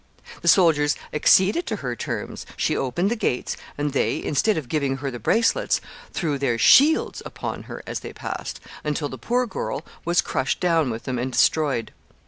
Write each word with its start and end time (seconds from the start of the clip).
The 0.41 0.47
soldiers 0.47 0.95
acceded 1.13 1.67
to 1.67 1.75
her 1.75 1.95
terms; 1.95 2.47
she 2.57 2.75
opened 2.75 3.11
the 3.11 3.15
gates, 3.15 3.55
and 3.77 3.93
they, 3.93 4.17
instead 4.23 4.57
of 4.57 4.67
giving 4.67 4.97
her 4.97 5.11
the 5.11 5.19
bracelets, 5.19 5.79
threw 6.11 6.39
their 6.39 6.57
shields 6.57 7.21
upon 7.23 7.65
her 7.69 7.83
as 7.85 7.99
they 7.99 8.11
passed, 8.11 8.59
until 8.83 9.09
the 9.09 9.19
poor 9.19 9.45
girl 9.45 9.85
was 10.03 10.21
crushed 10.21 10.59
down 10.59 10.89
with 10.89 11.03
them 11.03 11.19
and 11.19 11.31
destroyed. 11.31 11.91